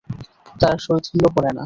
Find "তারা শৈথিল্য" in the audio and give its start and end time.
0.59-1.23